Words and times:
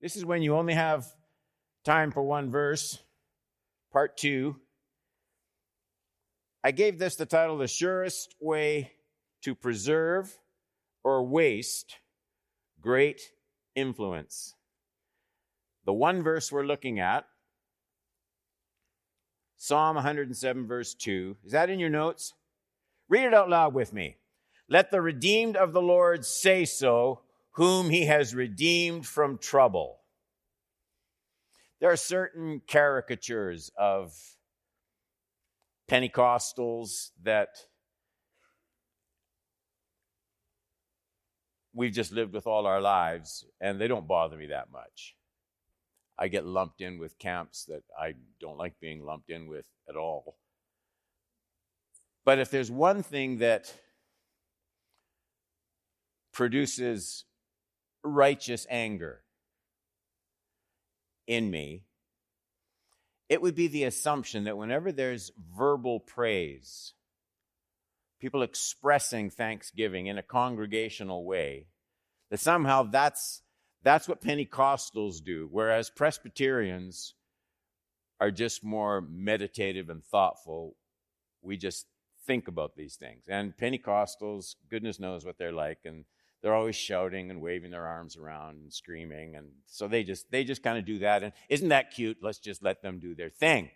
This 0.00 0.14
is 0.14 0.24
when 0.24 0.42
you 0.42 0.54
only 0.54 0.74
have 0.74 1.06
time 1.84 2.12
for 2.12 2.22
one 2.22 2.50
verse, 2.50 2.98
part 3.92 4.16
two. 4.16 4.56
I 6.62 6.70
gave 6.70 6.98
this 6.98 7.16
the 7.16 7.26
title 7.26 7.58
The 7.58 7.66
Surest 7.66 8.34
Way 8.40 8.92
to 9.42 9.54
Preserve 9.54 10.38
or 11.02 11.26
Waste 11.26 11.96
Great 12.80 13.20
Influence. 13.74 14.54
The 15.84 15.92
one 15.92 16.22
verse 16.22 16.52
we're 16.52 16.66
looking 16.66 17.00
at, 17.00 17.24
Psalm 19.56 19.96
107, 19.96 20.66
verse 20.68 20.94
2. 20.94 21.38
Is 21.44 21.52
that 21.52 21.70
in 21.70 21.80
your 21.80 21.90
notes? 21.90 22.34
Read 23.08 23.24
it 23.24 23.34
out 23.34 23.48
loud 23.48 23.74
with 23.74 23.92
me. 23.92 24.16
Let 24.68 24.92
the 24.92 25.00
redeemed 25.00 25.56
of 25.56 25.72
the 25.72 25.82
Lord 25.82 26.24
say 26.24 26.64
so, 26.64 27.22
whom 27.58 27.90
he 27.90 28.04
has 28.04 28.36
redeemed 28.36 29.04
from 29.04 29.36
trouble. 29.36 29.98
There 31.80 31.90
are 31.90 31.96
certain 31.96 32.62
caricatures 32.68 33.72
of 33.76 34.16
Pentecostals 35.90 37.10
that 37.24 37.48
we've 41.74 41.90
just 41.90 42.12
lived 42.12 42.32
with 42.32 42.46
all 42.46 42.64
our 42.64 42.80
lives, 42.80 43.44
and 43.60 43.80
they 43.80 43.88
don't 43.88 44.06
bother 44.06 44.36
me 44.36 44.46
that 44.46 44.70
much. 44.70 45.16
I 46.16 46.28
get 46.28 46.46
lumped 46.46 46.80
in 46.80 47.00
with 47.00 47.18
camps 47.18 47.64
that 47.64 47.82
I 48.00 48.14
don't 48.40 48.56
like 48.56 48.78
being 48.78 49.04
lumped 49.04 49.30
in 49.30 49.48
with 49.48 49.66
at 49.88 49.96
all. 49.96 50.36
But 52.24 52.38
if 52.38 52.52
there's 52.52 52.70
one 52.70 53.02
thing 53.02 53.38
that 53.38 53.74
produces 56.32 57.24
righteous 58.02 58.66
anger 58.70 59.22
in 61.26 61.50
me, 61.50 61.82
it 63.28 63.42
would 63.42 63.54
be 63.54 63.68
the 63.68 63.84
assumption 63.84 64.44
that 64.44 64.56
whenever 64.56 64.90
there's 64.90 65.30
verbal 65.56 66.00
praise, 66.00 66.94
people 68.20 68.42
expressing 68.42 69.30
thanksgiving 69.30 70.06
in 70.06 70.18
a 70.18 70.22
congregational 70.22 71.24
way, 71.24 71.66
that 72.30 72.40
somehow 72.40 72.82
that's 72.82 73.42
that's 73.82 74.08
what 74.08 74.20
Pentecostals 74.20 75.22
do, 75.22 75.48
whereas 75.50 75.88
Presbyterians 75.88 77.14
are 78.20 78.30
just 78.30 78.64
more 78.64 79.00
meditative 79.00 79.88
and 79.88 80.04
thoughtful. 80.04 80.74
We 81.42 81.56
just 81.56 81.86
think 82.26 82.48
about 82.48 82.74
these 82.74 82.96
things. 82.96 83.22
And 83.28 83.56
Pentecostals, 83.56 84.56
goodness 84.68 84.98
knows 84.98 85.24
what 85.24 85.38
they're 85.38 85.52
like, 85.52 85.78
and 85.84 86.04
they're 86.42 86.54
always 86.54 86.76
shouting 86.76 87.30
and 87.30 87.40
waving 87.40 87.70
their 87.70 87.86
arms 87.86 88.16
around 88.16 88.56
and 88.56 88.72
screaming 88.72 89.34
and 89.36 89.48
so 89.66 89.88
they 89.88 90.02
just 90.02 90.30
they 90.30 90.44
just 90.44 90.62
kind 90.62 90.78
of 90.78 90.84
do 90.84 90.98
that 90.98 91.22
and 91.22 91.32
isn't 91.48 91.68
that 91.68 91.90
cute 91.92 92.18
let's 92.22 92.38
just 92.38 92.62
let 92.62 92.82
them 92.82 92.98
do 92.98 93.14
their 93.14 93.30
thing 93.30 93.70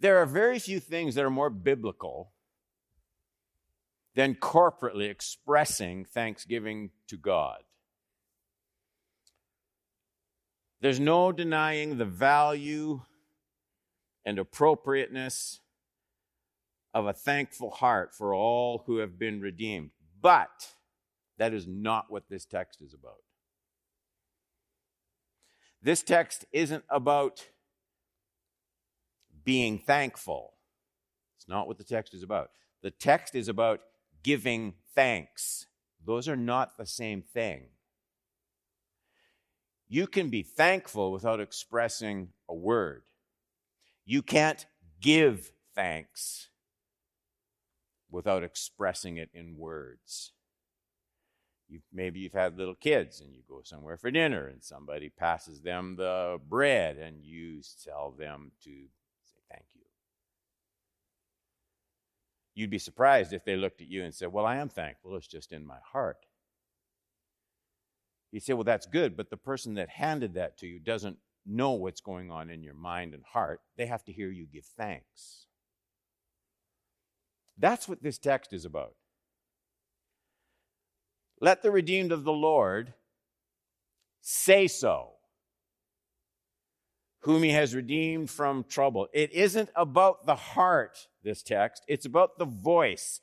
there 0.00 0.18
are 0.18 0.26
very 0.26 0.58
few 0.58 0.80
things 0.80 1.14
that 1.14 1.24
are 1.24 1.30
more 1.30 1.50
biblical 1.50 2.32
than 4.14 4.34
corporately 4.34 5.08
expressing 5.10 6.04
thanksgiving 6.04 6.90
to 7.08 7.16
God. 7.16 7.62
There's 10.80 11.00
no 11.00 11.32
denying 11.32 11.96
the 11.96 12.04
value 12.04 13.00
and 14.24 14.38
appropriateness 14.38 15.60
of 16.94 17.06
a 17.06 17.12
thankful 17.12 17.70
heart 17.70 18.14
for 18.14 18.32
all 18.32 18.84
who 18.86 18.98
have 18.98 19.18
been 19.18 19.40
redeemed. 19.40 19.90
But 20.22 20.72
that 21.36 21.52
is 21.52 21.66
not 21.66 22.06
what 22.08 22.28
this 22.30 22.46
text 22.46 22.80
is 22.80 22.94
about. 22.94 23.18
This 25.82 26.02
text 26.02 26.46
isn't 26.52 26.84
about 26.88 27.48
being 29.44 29.78
thankful. 29.78 30.54
It's 31.36 31.48
not 31.48 31.66
what 31.66 31.76
the 31.76 31.84
text 31.84 32.14
is 32.14 32.22
about. 32.22 32.50
The 32.82 32.92
text 32.92 33.34
is 33.34 33.48
about 33.48 33.80
giving 34.22 34.74
thanks. 34.94 35.66
Those 36.06 36.28
are 36.28 36.36
not 36.36 36.78
the 36.78 36.86
same 36.86 37.22
thing. 37.22 37.64
You 39.88 40.06
can 40.06 40.30
be 40.30 40.42
thankful 40.42 41.12
without 41.12 41.40
expressing 41.40 42.28
a 42.48 42.54
word. 42.54 43.02
You 44.06 44.22
can't 44.22 44.64
give 45.00 45.50
thanks 45.74 46.48
without 48.14 48.44
expressing 48.44 49.16
it 49.16 49.28
in 49.34 49.58
words. 49.58 50.32
You've, 51.68 51.82
maybe 51.92 52.20
you've 52.20 52.32
had 52.32 52.56
little 52.56 52.76
kids 52.76 53.20
and 53.20 53.34
you 53.34 53.42
go 53.48 53.62
somewhere 53.64 53.96
for 53.96 54.10
dinner 54.10 54.46
and 54.46 54.62
somebody 54.62 55.08
passes 55.08 55.60
them 55.60 55.96
the 55.96 56.38
bread 56.48 56.96
and 56.96 57.24
you 57.24 57.60
tell 57.84 58.14
them 58.16 58.52
to 58.62 58.70
say 58.70 59.40
thank 59.50 59.64
you. 59.74 59.80
You'd 62.54 62.70
be 62.70 62.78
surprised 62.78 63.32
if 63.32 63.44
they 63.44 63.56
looked 63.56 63.80
at 63.80 63.88
you 63.88 64.04
and 64.04 64.14
said, 64.14 64.32
Well, 64.32 64.46
I 64.46 64.56
am 64.56 64.68
thankful, 64.68 65.16
it's 65.16 65.26
just 65.26 65.50
in 65.50 65.66
my 65.66 65.78
heart. 65.92 66.18
You 68.30 68.38
say, 68.38 68.52
Well, 68.52 68.62
that's 68.62 68.86
good, 68.86 69.16
but 69.16 69.30
the 69.30 69.36
person 69.36 69.74
that 69.74 69.88
handed 69.88 70.34
that 70.34 70.56
to 70.58 70.68
you 70.68 70.78
doesn't 70.78 71.18
know 71.44 71.72
what's 71.72 72.00
going 72.00 72.30
on 72.30 72.48
in 72.48 72.62
your 72.62 72.74
mind 72.74 73.12
and 73.12 73.24
heart. 73.24 73.60
They 73.76 73.86
have 73.86 74.04
to 74.04 74.12
hear 74.12 74.30
you 74.30 74.46
give 74.46 74.66
thanks. 74.76 75.46
That's 77.58 77.88
what 77.88 78.02
this 78.02 78.18
text 78.18 78.52
is 78.52 78.64
about. 78.64 78.94
Let 81.40 81.62
the 81.62 81.70
redeemed 81.70 82.12
of 82.12 82.24
the 82.24 82.32
Lord 82.32 82.94
say 84.20 84.66
so 84.66 85.14
whom 87.24 87.42
he 87.42 87.50
has 87.50 87.74
redeemed 87.74 88.30
from 88.30 88.64
trouble. 88.64 89.08
It 89.14 89.32
isn't 89.32 89.70
about 89.74 90.26
the 90.26 90.34
heart, 90.34 91.08
this 91.22 91.42
text, 91.42 91.82
it's 91.88 92.04
about 92.04 92.38
the 92.38 92.44
voice. 92.44 93.20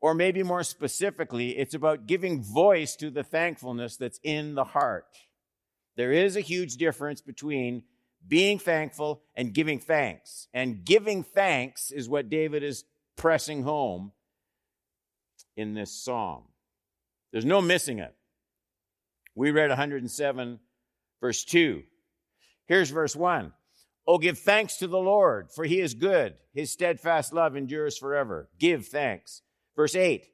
Or 0.00 0.14
maybe 0.14 0.42
more 0.42 0.62
specifically, 0.62 1.58
it's 1.58 1.74
about 1.74 2.06
giving 2.06 2.42
voice 2.42 2.96
to 2.96 3.10
the 3.10 3.24
thankfulness 3.24 3.96
that's 3.96 4.20
in 4.22 4.54
the 4.54 4.64
heart. 4.64 5.08
There 5.96 6.12
is 6.12 6.36
a 6.36 6.40
huge 6.40 6.76
difference 6.76 7.20
between 7.20 7.82
being 8.26 8.58
thankful 8.58 9.22
and 9.36 9.52
giving 9.52 9.78
thanks. 9.78 10.48
And 10.54 10.84
giving 10.84 11.22
thanks 11.22 11.90
is 11.90 12.08
what 12.08 12.30
David 12.30 12.62
is 12.62 12.84
pressing 13.18 13.62
home 13.62 14.12
in 15.56 15.74
this 15.74 15.92
psalm. 15.92 16.44
There's 17.32 17.44
no 17.44 17.60
missing 17.60 17.98
it. 17.98 18.14
We 19.34 19.50
read 19.50 19.68
107, 19.68 20.58
verse 21.20 21.44
2. 21.44 21.82
Here's 22.66 22.90
verse 22.90 23.14
1. 23.14 23.52
Oh, 24.06 24.18
give 24.18 24.38
thanks 24.38 24.78
to 24.78 24.86
the 24.86 24.98
Lord, 24.98 25.50
for 25.50 25.64
he 25.64 25.80
is 25.80 25.92
good. 25.92 26.34
His 26.54 26.72
steadfast 26.72 27.32
love 27.34 27.56
endures 27.56 27.98
forever. 27.98 28.48
Give 28.58 28.86
thanks. 28.86 29.42
Verse 29.76 29.94
8. 29.94 30.24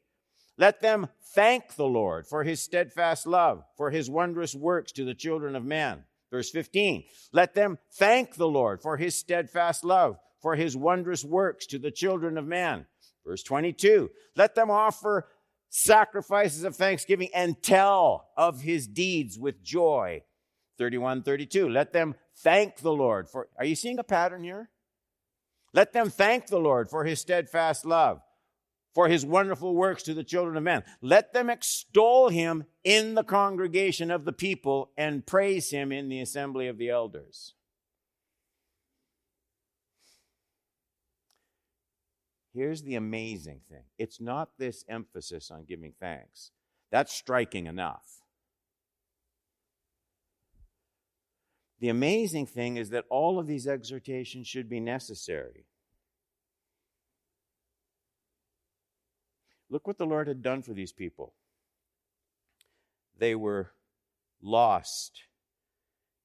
Let 0.57 0.81
them 0.81 1.09
thank 1.35 1.75
the 1.75 1.87
Lord 1.87 2.27
for 2.27 2.45
his 2.45 2.63
steadfast 2.63 3.27
love, 3.27 3.65
for 3.77 3.91
his 3.91 4.09
wondrous 4.09 4.55
works 4.55 4.93
to 4.93 5.05
the 5.05 5.15
children 5.15 5.57
of 5.57 5.65
man. 5.65 6.05
Verse 6.31 6.51
15. 6.51 7.05
Let 7.33 7.55
them 7.55 7.79
thank 7.93 8.37
the 8.37 8.49
Lord 8.49 8.81
for 8.81 8.97
his 8.97 9.17
steadfast 9.17 9.85
love, 9.85 10.19
for 10.45 10.57
his 10.57 10.77
wondrous 10.77 11.25
works 11.25 11.65
to 11.65 11.79
the 11.79 11.91
children 11.91 12.37
of 12.37 12.47
man. 12.47 12.85
Verse 13.27 13.43
22. 13.43 14.11
Let 14.37 14.55
them 14.55 14.71
offer 14.71 15.27
sacrifices 15.71 16.65
of 16.65 16.77
thanksgiving 16.77 17.31
and 17.35 17.63
tell 17.63 18.29
of 18.37 18.61
his 18.61 18.87
deeds 18.87 19.39
with 19.39 19.65
joy. 19.65 20.23
31, 20.77 21.23
32. 21.23 21.67
Let 21.71 21.95
them 21.95 22.15
thank 22.37 22.77
the 22.77 22.93
Lord 22.93 23.31
for, 23.31 23.49
are 23.59 23.65
you 23.65 23.75
seeing 23.75 23.99
a 23.99 24.05
pattern 24.05 24.45
here? 24.45 24.69
Let 25.73 25.95
them 25.95 26.11
thank 26.11 26.49
the 26.49 26.61
Lord 26.61 26.91
for 26.91 27.07
his 27.07 27.21
steadfast 27.21 27.87
love, 27.87 28.21
for 28.95 29.09
his 29.09 29.25
wonderful 29.25 29.75
works 29.75 30.03
to 30.03 30.13
the 30.13 30.23
children 30.23 30.59
of 30.59 30.63
men. 30.63 30.85
Let 31.01 31.33
them 31.33 31.49
extol 31.49 32.29
him 32.29 32.65
in 32.85 33.15
the 33.15 33.25
congregation 33.25 34.11
of 34.11 34.27
the 34.27 34.33
people 34.35 34.91
and 34.99 35.27
praise 35.27 35.71
him 35.71 35.91
in 35.91 36.11
the 36.11 36.21
assembly 36.21 36.69
of 36.69 36.77
the 36.77 36.91
elders. 36.91 37.55
Here's 42.55 42.83
the 42.83 42.95
amazing 42.95 43.61
thing 43.69 43.83
it's 43.99 44.21
not 44.21 44.51
this 44.59 44.85
emphasis 44.89 45.51
on 45.51 45.65
giving 45.65 45.93
thanks. 45.99 46.53
That's 46.91 47.13
striking 47.13 47.67
enough. 47.67 48.21
The 51.81 51.89
amazing 51.89 52.47
thing 52.47 52.77
is 52.77 52.91
that 52.91 53.05
all 53.11 53.41
of 53.41 53.49
these 53.49 53.67
exhortations 53.67 54.47
should 54.47 54.69
be 54.69 54.79
necessary. 54.79 55.67
Look 59.69 59.89
what 59.89 59.99
the 59.99 60.07
Lord 60.07 60.29
had 60.29 60.41
done 60.41 60.63
for 60.63 60.73
these 60.73 60.93
people. 60.93 61.35
They 63.19 63.35
were 63.35 63.73
lost 64.41 65.25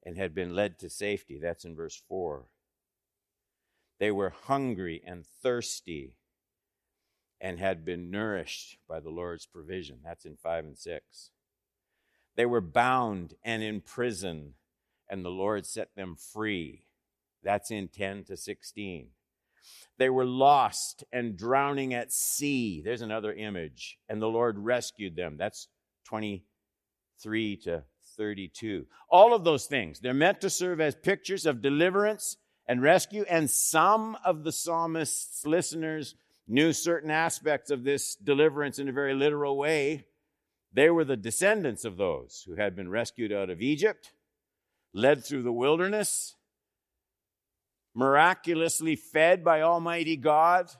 and 0.05 0.15
had 0.15 0.35
been 0.35 0.55
led 0.55 0.77
to 0.79 0.89
safety. 0.89 1.39
That's 1.41 1.65
in 1.65 1.75
verse 1.75 1.99
4. 2.07 2.45
They 3.99 4.11
were 4.11 4.29
hungry 4.29 5.01
and 5.05 5.25
thirsty 5.25 6.18
and 7.41 7.59
had 7.59 7.85
been 7.85 8.11
nourished 8.11 8.77
by 8.87 8.99
the 8.99 9.09
Lord's 9.09 9.45
provision. 9.45 9.99
That's 10.03 10.25
in 10.25 10.35
5 10.35 10.65
and 10.65 10.77
6. 10.77 11.31
They 12.35 12.45
were 12.45 12.61
bound 12.61 13.33
and 13.43 13.63
in 13.63 13.81
prison, 13.81 14.53
and 15.09 15.25
the 15.25 15.29
Lord 15.29 15.65
set 15.65 15.95
them 15.95 16.15
free. 16.15 16.85
That's 17.43 17.71
in 17.71 17.87
10 17.87 18.25
to 18.25 18.37
16. 18.37 19.07
They 19.97 20.09
were 20.09 20.25
lost 20.25 21.03
and 21.11 21.37
drowning 21.37 21.93
at 21.93 22.13
sea. 22.13 22.81
There's 22.83 23.01
another 23.01 23.33
image. 23.33 23.97
And 24.07 24.21
the 24.21 24.27
Lord 24.27 24.57
rescued 24.57 25.15
them. 25.15 25.35
That's 25.37 25.67
23 26.05 27.57
to 27.57 27.83
32. 28.17 28.85
All 29.09 29.33
of 29.33 29.43
those 29.43 29.65
things, 29.65 29.99
they're 29.99 30.13
meant 30.13 30.41
to 30.41 30.49
serve 30.49 30.79
as 30.79 30.95
pictures 30.95 31.45
of 31.45 31.61
deliverance 31.61 32.37
and 32.67 32.81
rescue. 32.81 33.25
And 33.29 33.49
some 33.49 34.17
of 34.23 34.43
the 34.43 34.51
psalmist's 34.51 35.45
listeners 35.45 36.15
knew 36.49 36.73
certain 36.73 37.11
aspects 37.11 37.69
of 37.69 37.83
this 37.83 38.15
deliverance 38.15 38.79
in 38.79 38.89
a 38.89 38.91
very 38.91 39.13
literal 39.13 39.55
way. 39.55 40.05
They 40.73 40.89
were 40.89 41.05
the 41.05 41.15
descendants 41.15 41.85
of 41.85 41.97
those 41.97 42.43
who 42.45 42.55
had 42.55 42.75
been 42.75 42.89
rescued 42.89 43.31
out 43.31 43.51
of 43.51 43.61
Egypt, 43.61 44.11
led 44.93 45.23
through 45.23 45.43
the 45.43 45.51
wilderness, 45.51 46.35
miraculously 47.93 48.95
fed 48.95 49.43
by 49.43 49.61
Almighty 49.61 50.17
God. 50.17 50.71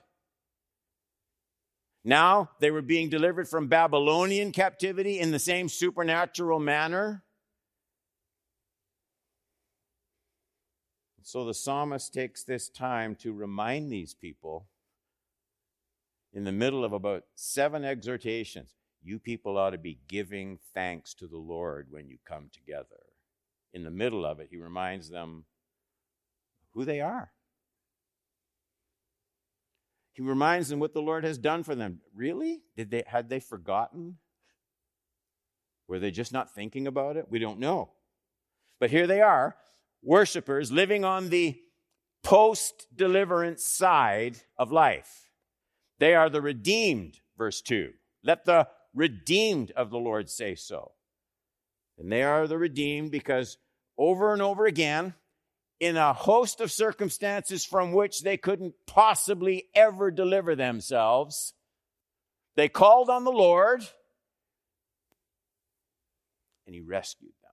Now 2.04 2.50
they 2.58 2.70
were 2.70 2.82
being 2.82 3.08
delivered 3.08 3.48
from 3.48 3.68
Babylonian 3.68 4.52
captivity 4.52 5.20
in 5.20 5.30
the 5.30 5.38
same 5.38 5.68
supernatural 5.68 6.58
manner. 6.58 7.22
So 11.22 11.44
the 11.44 11.54
psalmist 11.54 12.12
takes 12.12 12.42
this 12.42 12.68
time 12.68 13.14
to 13.16 13.32
remind 13.32 13.92
these 13.92 14.14
people 14.14 14.66
in 16.32 16.44
the 16.44 16.52
middle 16.52 16.84
of 16.84 16.92
about 16.92 17.24
seven 17.34 17.84
exhortations 17.84 18.74
you 19.02 19.18
people 19.18 19.56
ought 19.56 19.70
to 19.70 19.78
be 19.78 19.98
giving 20.08 20.58
thanks 20.74 21.14
to 21.14 21.26
the 21.26 21.38
Lord 21.38 21.86
when 21.90 22.08
you 22.08 22.18
come 22.26 22.50
together. 22.52 23.00
In 23.72 23.84
the 23.84 23.90
middle 23.90 24.26
of 24.26 24.40
it, 24.40 24.48
he 24.50 24.56
reminds 24.56 25.08
them 25.08 25.44
who 26.74 26.84
they 26.84 27.00
are. 27.00 27.30
He 30.12 30.22
reminds 30.22 30.68
them 30.68 30.80
what 30.80 30.92
the 30.92 31.00
Lord 31.00 31.24
has 31.24 31.38
done 31.38 31.62
for 31.62 31.74
them. 31.74 32.00
Really? 32.14 32.60
Did 32.76 32.90
they 32.90 33.04
had 33.06 33.28
they 33.28 33.40
forgotten? 33.40 34.18
Were 35.88 35.98
they 35.98 36.10
just 36.10 36.32
not 36.32 36.54
thinking 36.54 36.86
about 36.86 37.16
it? 37.16 37.26
We 37.30 37.38
don't 37.38 37.58
know. 37.58 37.92
But 38.78 38.90
here 38.90 39.06
they 39.06 39.20
are, 39.20 39.56
worshipers 40.02 40.70
living 40.70 41.04
on 41.04 41.30
the 41.30 41.60
post 42.22 42.86
deliverance 42.94 43.64
side 43.64 44.36
of 44.58 44.72
life. 44.72 45.29
They 46.00 46.14
are 46.14 46.30
the 46.30 46.40
redeemed, 46.40 47.20
verse 47.36 47.60
2. 47.60 47.92
Let 48.24 48.46
the 48.46 48.66
redeemed 48.94 49.70
of 49.72 49.90
the 49.90 49.98
Lord 49.98 50.30
say 50.30 50.54
so. 50.54 50.92
And 51.98 52.10
they 52.10 52.22
are 52.22 52.46
the 52.46 52.56
redeemed 52.58 53.10
because 53.10 53.58
over 53.98 54.32
and 54.32 54.40
over 54.40 54.64
again, 54.64 55.14
in 55.78 55.98
a 55.98 56.14
host 56.14 56.60
of 56.60 56.72
circumstances 56.72 57.66
from 57.66 57.92
which 57.92 58.22
they 58.22 58.38
couldn't 58.38 58.74
possibly 58.86 59.66
ever 59.74 60.10
deliver 60.10 60.56
themselves. 60.56 61.52
They 62.56 62.68
called 62.68 63.10
on 63.10 63.24
the 63.24 63.30
Lord 63.30 63.82
and 66.66 66.74
He 66.74 66.80
rescued 66.80 67.32
them. 67.42 67.50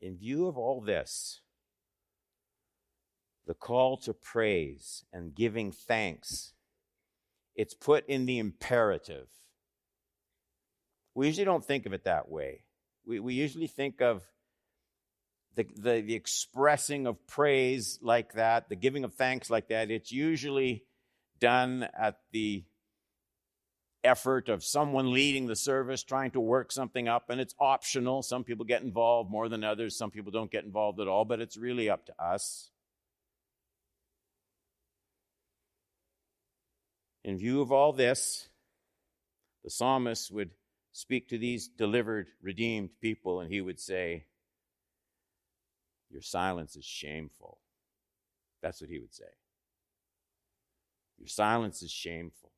In 0.00 0.16
view 0.16 0.46
of 0.48 0.58
all 0.58 0.80
this, 0.80 1.40
the 3.46 3.54
call 3.54 3.96
to 3.98 4.14
praise 4.14 5.04
and 5.12 5.34
giving 5.34 5.70
thanks, 5.72 6.52
it's 7.54 7.74
put 7.74 8.06
in 8.08 8.26
the 8.26 8.38
imperative. 8.38 9.28
We 11.14 11.26
usually 11.26 11.44
don't 11.44 11.64
think 11.64 11.86
of 11.86 11.92
it 11.92 12.04
that 12.04 12.28
way. 12.28 12.64
We, 13.06 13.20
we 13.20 13.34
usually 13.34 13.66
think 13.66 14.00
of 14.00 14.22
the, 15.54 15.66
the, 15.76 16.00
the 16.00 16.14
expressing 16.14 17.06
of 17.06 17.26
praise 17.26 17.98
like 18.02 18.32
that, 18.32 18.68
the 18.68 18.76
giving 18.76 19.04
of 19.04 19.14
thanks 19.14 19.50
like 19.50 19.68
that. 19.68 19.90
It's 19.90 20.10
usually 20.10 20.84
done 21.38 21.88
at 21.96 22.16
the 22.32 22.64
effort 24.02 24.48
of 24.48 24.64
someone 24.64 25.12
leading 25.12 25.46
the 25.46 25.56
service, 25.56 26.02
trying 26.02 26.30
to 26.32 26.40
work 26.40 26.72
something 26.72 27.08
up, 27.08 27.30
and 27.30 27.40
it's 27.40 27.54
optional. 27.58 28.22
Some 28.22 28.44
people 28.44 28.64
get 28.64 28.82
involved 28.82 29.30
more 29.30 29.48
than 29.48 29.64
others, 29.64 29.96
some 29.96 30.10
people 30.10 30.32
don't 30.32 30.50
get 30.50 30.64
involved 30.64 31.00
at 31.00 31.08
all, 31.08 31.24
but 31.24 31.40
it's 31.40 31.56
really 31.56 31.88
up 31.88 32.06
to 32.06 32.22
us. 32.22 32.70
In 37.24 37.38
view 37.38 37.62
of 37.62 37.72
all 37.72 37.92
this, 37.92 38.48
the 39.62 39.70
psalmist 39.70 40.30
would 40.30 40.50
speak 40.92 41.28
to 41.28 41.38
these 41.38 41.68
delivered, 41.68 42.28
redeemed 42.42 42.90
people, 43.00 43.40
and 43.40 43.50
he 43.50 43.60
would 43.60 43.80
say, 43.80 44.26
Your 46.10 46.22
silence 46.22 46.76
is 46.76 46.84
shameful. 46.84 47.58
That's 48.62 48.80
what 48.80 48.90
he 48.90 48.98
would 48.98 49.14
say. 49.14 49.24
Your 51.18 51.28
silence 51.28 51.82
is 51.82 51.90
shameful. 51.90 52.52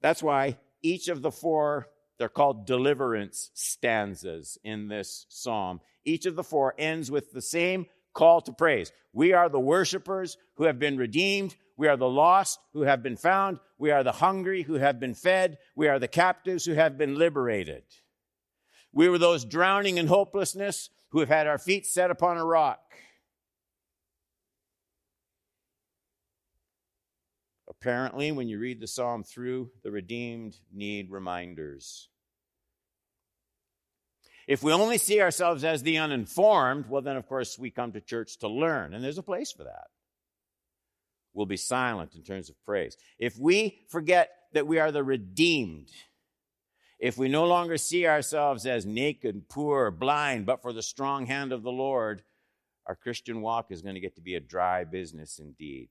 That's 0.00 0.22
why 0.22 0.58
each 0.82 1.08
of 1.08 1.22
the 1.22 1.30
four, 1.30 1.88
they're 2.18 2.28
called 2.28 2.66
deliverance 2.66 3.50
stanzas 3.54 4.58
in 4.64 4.88
this 4.88 5.26
psalm. 5.28 5.80
Each 6.04 6.26
of 6.26 6.36
the 6.36 6.44
four 6.44 6.74
ends 6.78 7.10
with 7.10 7.32
the 7.32 7.42
same 7.42 7.86
call 8.14 8.40
to 8.42 8.52
praise. 8.52 8.92
We 9.12 9.32
are 9.32 9.48
the 9.48 9.60
worshipers 9.60 10.36
who 10.54 10.64
have 10.64 10.78
been 10.78 10.96
redeemed. 10.96 11.56
We 11.80 11.88
are 11.88 11.96
the 11.96 12.06
lost 12.06 12.60
who 12.74 12.82
have 12.82 13.02
been 13.02 13.16
found. 13.16 13.58
We 13.78 13.90
are 13.90 14.04
the 14.04 14.12
hungry 14.12 14.64
who 14.64 14.74
have 14.74 15.00
been 15.00 15.14
fed. 15.14 15.56
We 15.74 15.88
are 15.88 15.98
the 15.98 16.08
captives 16.08 16.66
who 16.66 16.74
have 16.74 16.98
been 16.98 17.14
liberated. 17.14 17.84
We 18.92 19.08
were 19.08 19.16
those 19.16 19.46
drowning 19.46 19.96
in 19.96 20.06
hopelessness 20.06 20.90
who 21.08 21.20
have 21.20 21.30
had 21.30 21.46
our 21.46 21.56
feet 21.56 21.86
set 21.86 22.10
upon 22.10 22.36
a 22.36 22.44
rock. 22.44 22.82
Apparently, 27.66 28.30
when 28.30 28.46
you 28.46 28.58
read 28.58 28.78
the 28.78 28.86
psalm 28.86 29.24
through, 29.24 29.70
the 29.82 29.90
redeemed 29.90 30.58
need 30.70 31.10
reminders. 31.10 32.10
If 34.46 34.62
we 34.62 34.70
only 34.70 34.98
see 34.98 35.22
ourselves 35.22 35.64
as 35.64 35.82
the 35.82 35.96
uninformed, 35.96 36.90
well, 36.90 37.00
then, 37.00 37.16
of 37.16 37.26
course, 37.26 37.58
we 37.58 37.70
come 37.70 37.92
to 37.92 38.02
church 38.02 38.36
to 38.40 38.48
learn, 38.48 38.92
and 38.92 39.02
there's 39.02 39.16
a 39.16 39.22
place 39.22 39.50
for 39.50 39.64
that 39.64 39.86
will 41.34 41.46
be 41.46 41.56
silent 41.56 42.14
in 42.14 42.22
terms 42.22 42.50
of 42.50 42.62
praise. 42.64 42.96
If 43.18 43.38
we 43.38 43.80
forget 43.88 44.30
that 44.52 44.66
we 44.66 44.78
are 44.78 44.90
the 44.90 45.04
redeemed, 45.04 45.88
if 46.98 47.16
we 47.16 47.28
no 47.28 47.46
longer 47.46 47.78
see 47.78 48.06
ourselves 48.06 48.66
as 48.66 48.84
naked, 48.84 49.48
poor, 49.48 49.90
blind, 49.90 50.44
but 50.44 50.60
for 50.60 50.72
the 50.72 50.82
strong 50.82 51.26
hand 51.26 51.52
of 51.52 51.62
the 51.62 51.72
Lord, 51.72 52.22
our 52.86 52.94
Christian 52.94 53.40
walk 53.40 53.70
is 53.70 53.82
going 53.82 53.94
to 53.94 54.00
get 54.00 54.16
to 54.16 54.20
be 54.20 54.34
a 54.34 54.40
dry 54.40 54.84
business 54.84 55.38
indeed. 55.38 55.88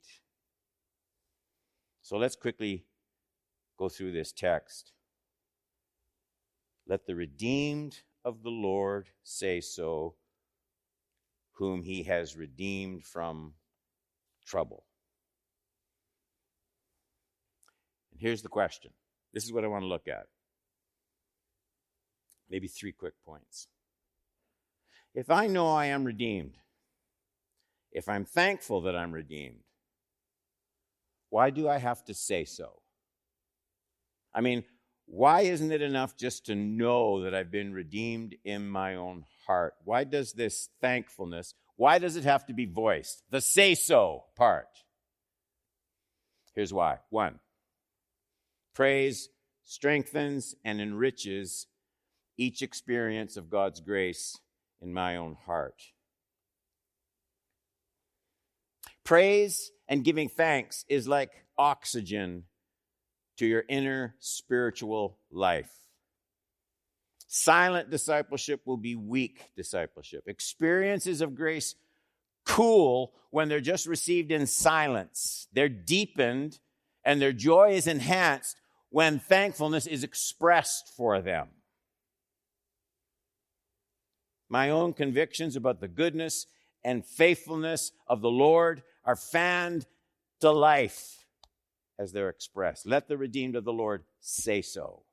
So 2.01 2.17
let's 2.17 2.35
quickly 2.35 2.85
go 3.77 3.89
through 3.89 4.11
this 4.11 4.31
text. 4.31 4.91
Let 6.87 7.05
the 7.05 7.15
redeemed 7.15 7.99
of 8.25 8.43
the 8.43 8.49
Lord 8.49 9.09
say 9.23 9.61
so, 9.61 10.15
whom 11.53 11.83
he 11.83 12.03
has 12.03 12.35
redeemed 12.35 13.03
from 13.03 13.53
trouble. 14.45 14.83
Here's 18.19 18.41
the 18.41 18.49
question. 18.49 18.91
This 19.33 19.45
is 19.45 19.53
what 19.53 19.63
I 19.63 19.67
want 19.67 19.83
to 19.83 19.87
look 19.87 20.07
at. 20.07 20.27
Maybe 22.49 22.67
three 22.67 22.91
quick 22.91 23.13
points. 23.25 23.67
If 25.15 25.29
I 25.29 25.47
know 25.47 25.69
I 25.69 25.85
am 25.87 26.03
redeemed, 26.03 26.55
if 27.91 28.09
I'm 28.09 28.25
thankful 28.25 28.81
that 28.81 28.95
I'm 28.95 29.11
redeemed, 29.11 29.63
why 31.29 31.49
do 31.49 31.69
I 31.69 31.77
have 31.77 32.03
to 32.05 32.13
say 32.13 32.45
so? 32.45 32.81
I 34.33 34.41
mean, 34.41 34.63
why 35.05 35.41
isn't 35.41 35.71
it 35.71 35.81
enough 35.81 36.17
just 36.17 36.45
to 36.47 36.55
know 36.55 37.23
that 37.23 37.33
I've 37.33 37.51
been 37.51 37.73
redeemed 37.73 38.35
in 38.43 38.69
my 38.69 38.95
own 38.95 39.25
heart? 39.47 39.73
Why 39.83 40.03
does 40.03 40.33
this 40.33 40.69
thankfulness, 40.81 41.53
why 41.75 41.97
does 41.97 42.15
it 42.15 42.25
have 42.25 42.45
to 42.47 42.53
be 42.53 42.65
voiced? 42.65 43.23
The 43.31 43.41
say 43.41 43.73
so 43.73 44.25
part. 44.35 44.67
Here's 46.53 46.73
why. 46.73 46.97
One, 47.09 47.39
Praise 48.79 49.27
strengthens 49.65 50.55
and 50.63 50.79
enriches 50.79 51.67
each 52.37 52.61
experience 52.61 53.35
of 53.35 53.49
God's 53.49 53.81
grace 53.81 54.39
in 54.81 54.93
my 54.93 55.17
own 55.17 55.35
heart. 55.45 55.83
Praise 59.03 59.71
and 59.89 60.05
giving 60.05 60.29
thanks 60.29 60.85
is 60.87 61.09
like 61.09 61.43
oxygen 61.57 62.45
to 63.35 63.45
your 63.45 63.65
inner 63.67 64.15
spiritual 64.19 65.17
life. 65.29 65.73
Silent 67.27 67.89
discipleship 67.89 68.61
will 68.63 68.77
be 68.77 68.95
weak 68.95 69.51
discipleship. 69.57 70.23
Experiences 70.25 71.19
of 71.19 71.35
grace 71.35 71.75
cool 72.45 73.11
when 73.29 73.49
they're 73.49 73.59
just 73.59 73.87
received 73.87 74.31
in 74.31 74.47
silence. 74.47 75.49
They're 75.51 75.67
deepened 75.67 76.59
and 77.03 77.21
their 77.21 77.33
joy 77.33 77.71
is 77.71 77.85
enhanced 77.85 78.58
when 78.89 79.19
thankfulness 79.19 79.85
is 79.85 80.03
expressed 80.03 80.91
for 80.95 81.21
them. 81.21 81.49
My 84.49 84.69
own 84.69 84.93
convictions 84.93 85.55
about 85.55 85.79
the 85.79 85.87
goodness 85.87 86.47
and 86.83 87.05
faithfulness 87.05 87.91
of 88.07 88.21
the 88.21 88.31
Lord 88.31 88.81
are 89.05 89.15
fanned 89.15 89.85
to 90.41 90.51
life 90.51 91.25
as 91.99 92.11
they're 92.11 92.29
expressed. 92.29 92.87
Let 92.87 93.07
the 93.07 93.17
redeemed 93.17 93.55
of 93.55 93.65
the 93.65 93.73
Lord 93.73 94.03
say 94.19 94.61
so. 94.61 95.03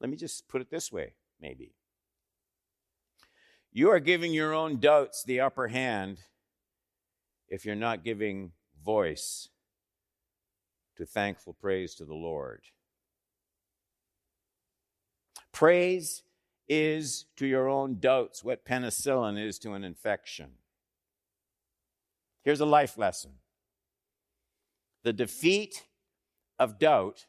Let 0.00 0.08
me 0.08 0.16
just 0.16 0.48
put 0.48 0.60
it 0.60 0.70
this 0.70 0.92
way, 0.92 1.14
maybe. 1.40 1.74
You 3.72 3.90
are 3.90 4.00
giving 4.00 4.32
your 4.32 4.54
own 4.54 4.78
doubts 4.78 5.22
the 5.22 5.40
upper 5.40 5.68
hand 5.68 6.18
if 7.48 7.66
you're 7.66 7.74
not 7.74 8.04
giving 8.04 8.52
voice 8.82 9.50
to 10.96 11.06
thankful 11.06 11.52
praise 11.52 11.94
to 11.96 12.04
the 12.04 12.14
Lord. 12.14 12.62
Praise 15.52 16.22
is 16.68 17.26
to 17.36 17.46
your 17.46 17.68
own 17.68 17.98
doubts 17.98 18.42
what 18.42 18.64
penicillin 18.64 19.42
is 19.42 19.58
to 19.60 19.72
an 19.72 19.84
infection. 19.84 20.50
Here's 22.42 22.60
a 22.60 22.66
life 22.66 22.98
lesson 22.98 23.32
the 25.02 25.12
defeat 25.12 25.84
of 26.58 26.78
doubt 26.78 27.26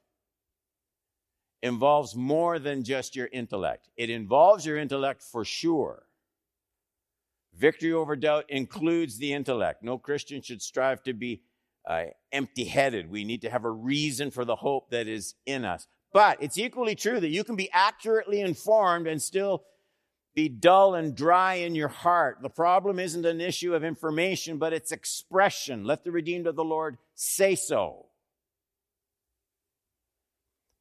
involves 1.61 2.15
more 2.15 2.59
than 2.59 2.83
just 2.83 3.15
your 3.15 3.29
intellect, 3.31 3.89
it 3.97 4.09
involves 4.09 4.65
your 4.65 4.77
intellect 4.77 5.21
for 5.21 5.45
sure. 5.45 6.03
Victory 7.55 7.91
over 7.91 8.15
doubt 8.15 8.45
includes 8.49 9.17
the 9.17 9.33
intellect. 9.33 9.81
No 9.81 9.97
Christian 9.97 10.41
should 10.43 10.61
strive 10.61 11.01
to 11.03 11.13
be 11.13 11.41
uh, 11.87 12.03
empty 12.31 12.65
headed. 12.65 13.09
We 13.09 13.23
need 13.23 13.41
to 13.41 13.49
have 13.49 13.63
a 13.63 13.71
reason 13.71 14.29
for 14.29 14.43
the 14.43 14.57
hope 14.57 14.91
that 14.91 15.07
is 15.07 15.35
in 15.45 15.63
us. 15.63 15.87
But 16.13 16.41
it's 16.41 16.57
equally 16.57 16.95
true 16.95 17.19
that 17.19 17.29
you 17.29 17.43
can 17.43 17.55
be 17.55 17.71
accurately 17.71 18.41
informed 18.41 19.07
and 19.07 19.21
still 19.21 19.63
be 20.35 20.49
dull 20.49 20.95
and 20.95 21.15
dry 21.15 21.55
in 21.55 21.73
your 21.73 21.87
heart. 21.87 22.39
The 22.41 22.49
problem 22.49 22.99
isn't 22.99 23.25
an 23.25 23.41
issue 23.41 23.73
of 23.73 23.83
information, 23.83 24.57
but 24.57 24.73
it's 24.73 24.91
expression. 24.91 25.83
Let 25.83 26.03
the 26.03 26.11
redeemed 26.11 26.45
of 26.45 26.55
the 26.55 26.63
Lord 26.63 26.97
say 27.15 27.55
so. 27.55 28.07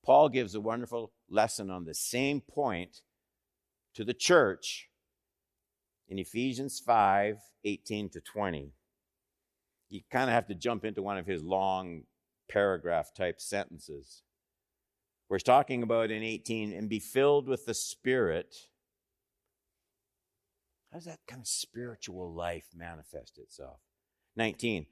Paul 0.04 0.28
gives 0.28 0.54
a 0.54 0.60
wonderful 0.60 1.12
lesson 1.30 1.70
on 1.70 1.84
the 1.84 1.94
same 1.94 2.40
point 2.40 3.00
to 3.94 4.04
the 4.04 4.14
church 4.14 4.88
in 6.08 6.18
Ephesians 6.18 6.78
5 6.78 7.38
18 7.64 8.10
to 8.10 8.20
20. 8.20 8.72
You 9.88 10.00
kind 10.10 10.28
of 10.28 10.34
have 10.34 10.48
to 10.48 10.54
jump 10.54 10.84
into 10.84 11.02
one 11.02 11.18
of 11.18 11.26
his 11.26 11.42
long 11.42 12.02
paragraph 12.48 13.12
type 13.14 13.40
sentences 13.40 14.22
where 15.28 15.36
he's 15.36 15.42
talking 15.42 15.82
about 15.82 16.10
in 16.10 16.22
18 16.22 16.72
and 16.72 16.88
be 16.88 16.98
filled 16.98 17.48
with 17.48 17.66
the 17.66 17.74
Spirit. 17.74 18.54
How 20.90 20.98
does 20.98 21.06
that 21.06 21.20
kind 21.26 21.40
of 21.40 21.48
spiritual 21.48 22.32
life 22.32 22.66
manifest 22.74 23.38
itself? 23.38 23.80
19. 24.36 24.86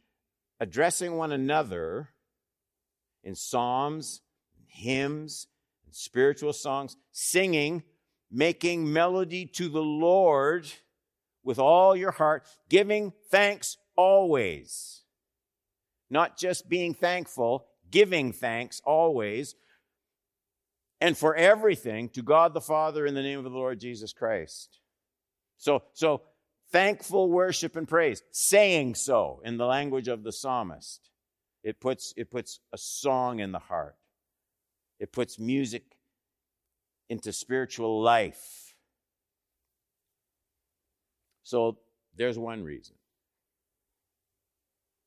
Addressing 0.61 1.17
one 1.17 1.33
another 1.33 2.11
in 3.23 3.35
psalms, 3.35 4.21
hymns, 4.67 5.47
and 5.87 5.95
spiritual 5.95 6.53
songs, 6.53 6.97
singing, 7.13 7.83
making 8.31 8.93
melody 8.93 9.47
to 9.47 9.69
the 9.69 9.83
Lord 9.83 10.71
with 11.43 11.59
all 11.59 11.95
your 11.95 12.11
heart, 12.11 12.47
giving 12.69 13.13
thanks 13.31 13.77
always. 13.97 15.03
Not 16.11 16.37
just 16.37 16.69
being 16.69 16.95
thankful, 16.95 17.67
giving 17.91 18.33
thanks 18.33 18.81
always. 18.85 19.55
And 21.01 21.17
for 21.17 21.35
everything 21.35 22.09
to 22.11 22.23
God 22.23 22.55
the 22.55 22.61
Father 22.61 23.07
in 23.07 23.15
the 23.15 23.23
name 23.23 23.39
of 23.39 23.45
the 23.45 23.51
Lord 23.51 23.81
Jesus 23.81 24.13
Christ. 24.13 24.79
So, 25.59 25.83
so 25.93 26.23
thankful 26.71 27.31
worship 27.31 27.77
and 27.77 27.89
praise, 27.89 28.23
saying 28.31 28.95
so 28.95 29.41
in 29.45 29.57
the 29.57 29.67
language 29.67 30.09
of 30.09 30.23
the 30.23 30.33
psalmist. 30.33 31.11
It 31.63 31.81
puts, 31.81 32.13
it 32.17 32.31
puts 32.31 32.61
a 32.73 32.79
song 32.79 33.41
in 33.41 33.53
the 33.53 33.59
heart. 33.59 33.97
It 35.01 35.13
puts 35.13 35.39
music 35.39 35.83
into 37.09 37.33
spiritual 37.33 38.03
life. 38.03 38.77
So 41.43 41.79
there's 42.17 42.39
one 42.39 42.63
reason. 42.63 42.97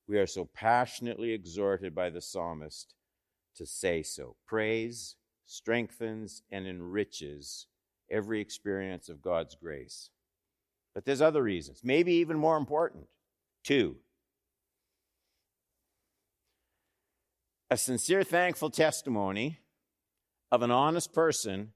We 0.08 0.18
are 0.20 0.28
so 0.28 0.46
passionately 0.46 1.32
exhorted 1.32 1.94
by 1.94 2.10
the 2.10 2.22
psalmist 2.22 2.94
to 3.56 3.66
say 3.66 4.04
so. 4.04 4.36
Praise 4.46 5.16
strengthens 5.46 6.44
and 6.52 6.68
enriches 6.68 7.68
every 8.10 8.40
experience 8.40 9.10
of 9.10 9.22
God's 9.22 9.56
grace. 9.56 10.10
But 10.94 11.06
there's 11.06 11.22
other 11.22 11.44
reasons, 11.44 11.82
maybe 11.84 12.14
even 12.14 12.38
more 12.38 12.58
important. 12.58 13.08
Two, 13.64 13.98
a 17.70 17.78
sincere, 17.78 18.24
thankful 18.24 18.70
testimony 18.70 19.60
of 20.52 20.62
an 20.62 20.72
honest 20.72 21.14
person 21.14 21.74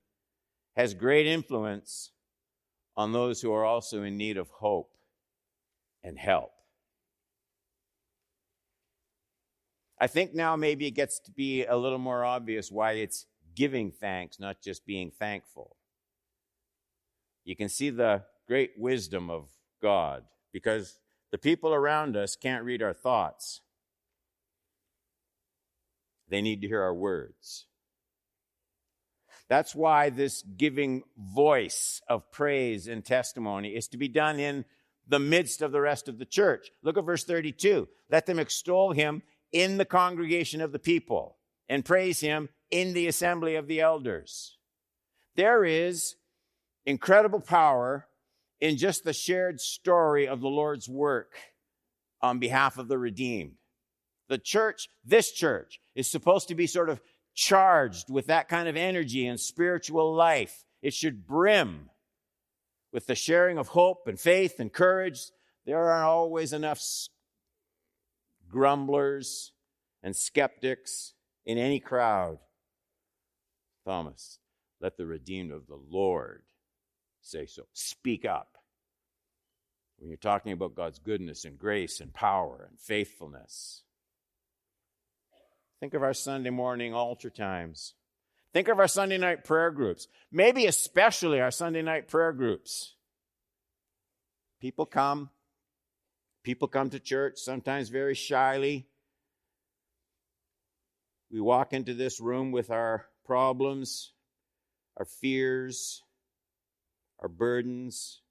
has 0.75 0.93
great 0.93 1.27
influence 1.27 2.11
on 2.95 3.11
those 3.11 3.41
who 3.41 3.51
are 3.51 3.65
also 3.65 4.03
in 4.03 4.17
need 4.17 4.37
of 4.37 4.49
hope 4.49 4.91
and 6.03 6.17
help. 6.17 6.51
I 10.01 10.07
think 10.07 10.33
now 10.33 10.55
maybe 10.55 10.87
it 10.87 10.95
gets 10.95 11.19
to 11.19 11.31
be 11.31 11.63
a 11.63 11.77
little 11.77 11.99
more 11.99 12.25
obvious 12.25 12.71
why 12.71 12.93
it's 12.93 13.27
giving 13.55 13.91
thanks, 13.91 14.39
not 14.39 14.59
just 14.59 14.83
being 14.83 15.11
thankful. 15.11 15.75
You 17.45 17.55
can 17.55 17.69
see 17.69 17.91
the 17.91 18.23
great 18.47 18.71
wisdom 18.79 19.29
of 19.29 19.49
God 19.79 20.23
because 20.51 20.97
the 21.31 21.37
people 21.37 21.71
around 21.71 22.17
us 22.17 22.35
can't 22.35 22.65
read 22.65 22.81
our 22.81 22.95
thoughts. 22.95 23.61
They 26.29 26.41
need 26.41 26.61
to 26.61 26.67
hear 26.67 26.81
our 26.81 26.95
words. 26.95 27.67
That's 29.49 29.75
why 29.75 30.09
this 30.09 30.41
giving 30.41 31.03
voice 31.15 32.01
of 32.07 32.31
praise 32.31 32.87
and 32.87 33.05
testimony 33.05 33.75
is 33.75 33.87
to 33.89 33.97
be 33.97 34.07
done 34.07 34.39
in 34.39 34.65
the 35.07 35.19
midst 35.19 35.61
of 35.61 35.71
the 35.71 35.81
rest 35.81 36.07
of 36.07 36.17
the 36.17 36.25
church. 36.25 36.71
Look 36.81 36.97
at 36.97 37.05
verse 37.05 37.23
32. 37.23 37.87
Let 38.09 38.25
them 38.25 38.39
extol 38.39 38.93
him 38.93 39.21
in 39.51 39.77
the 39.77 39.85
congregation 39.85 40.61
of 40.61 40.71
the 40.71 40.79
people 40.79 41.37
and 41.67 41.85
praise 41.85 42.19
him 42.19 42.49
in 42.69 42.93
the 42.93 43.07
assembly 43.07 43.55
of 43.55 43.67
the 43.67 43.81
elders. 43.81 44.57
There 45.35 45.63
is 45.63 46.15
incredible 46.85 47.41
power 47.41 48.07
in 48.59 48.77
just 48.77 49.03
the 49.03 49.13
shared 49.13 49.59
story 49.59 50.27
of 50.27 50.41
the 50.41 50.47
Lord's 50.47 50.87
work 50.87 51.33
on 52.21 52.39
behalf 52.39 52.77
of 52.77 52.87
the 52.87 52.97
redeemed. 52.97 53.53
The 54.29 54.37
church, 54.37 54.87
this 55.03 55.31
church, 55.31 55.79
is 55.95 56.09
supposed 56.09 56.47
to 56.47 56.55
be 56.55 56.67
sort 56.67 56.89
of 56.89 57.01
charged 57.33 58.09
with 58.09 58.27
that 58.27 58.49
kind 58.49 58.67
of 58.67 58.77
energy 58.77 59.25
and 59.25 59.39
spiritual 59.39 60.13
life. 60.13 60.65
It 60.81 60.93
should 60.93 61.25
brim 61.25 61.89
with 62.93 63.07
the 63.07 63.15
sharing 63.15 63.57
of 63.57 63.69
hope 63.69 64.07
and 64.07 64.19
faith 64.19 64.59
and 64.59 64.71
courage. 64.71 65.31
There 65.65 65.79
are 65.79 66.03
always 66.03 66.53
enough 66.53 66.79
grumblers 68.51 69.51
and 70.03 70.15
skeptics 70.15 71.13
in 71.45 71.57
any 71.57 71.79
crowd. 71.79 72.37
Thomas, 73.85 74.39
let 74.79 74.97
the 74.97 75.05
redeemed 75.05 75.51
of 75.51 75.67
the 75.67 75.79
Lord 75.89 76.43
say 77.21 77.45
so. 77.45 77.63
Speak 77.73 78.25
up. 78.25 78.57
When 79.97 80.09
you're 80.09 80.17
talking 80.17 80.51
about 80.51 80.75
God's 80.75 80.99
goodness 80.99 81.45
and 81.45 81.57
grace 81.57 81.99
and 81.99 82.11
power 82.13 82.67
and 82.69 82.79
faithfulness, 82.79 83.83
Think 85.81 85.95
of 85.95 86.03
our 86.03 86.13
Sunday 86.13 86.51
morning 86.51 86.93
altar 86.93 87.31
times. 87.31 87.95
Think 88.53 88.67
of 88.67 88.77
our 88.79 88.87
Sunday 88.87 89.17
night 89.17 89.43
prayer 89.43 89.71
groups, 89.71 90.07
maybe 90.31 90.67
especially 90.67 91.41
our 91.41 91.49
Sunday 91.49 91.81
night 91.81 92.07
prayer 92.07 92.31
groups. 92.31 92.93
People 94.59 94.85
come, 94.85 95.31
people 96.43 96.67
come 96.67 96.89
to 96.89 96.99
church, 96.99 97.39
sometimes 97.39 97.89
very 97.89 98.15
shyly. 98.15 98.87
We 101.31 101.39
walk 101.39 101.73
into 101.73 101.93
this 101.93 102.19
room 102.19 102.51
with 102.51 102.69
our 102.71 103.05
problems, 103.25 104.11
our 104.97 105.05
fears, 105.05 106.03
our 107.19 107.29
burdens. 107.29 108.21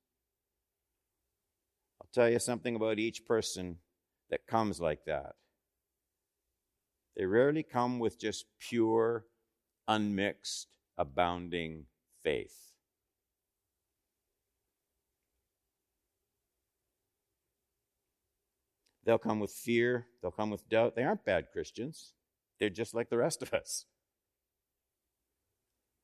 I'll 2.01 2.09
tell 2.13 2.29
you 2.29 2.39
something 2.39 2.75
about 2.77 2.99
each 2.99 3.25
person 3.25 3.77
that 4.31 4.47
comes 4.47 4.81
like 4.81 5.05
that. 5.07 5.35
They 7.17 7.27
rarely 7.27 7.63
come 7.63 7.99
with 7.99 8.19
just 8.19 8.47
pure, 8.59 9.27
unmixed, 9.89 10.69
abounding 10.97 11.87
faith. 12.23 12.70
They'll 19.05 19.19
come 19.19 19.41
with 19.41 19.51
fear, 19.51 20.07
they'll 20.21 20.31
come 20.31 20.51
with 20.51 20.69
doubt. 20.69 20.95
They 20.95 21.05
aren't 21.05 21.25
bad 21.25 21.47
Christians, 21.53 22.13
they're 22.59 22.71
just 22.71 22.95
like 22.95 23.11
the 23.11 23.19
rest 23.19 23.43
of 23.43 23.53
us. 23.55 23.87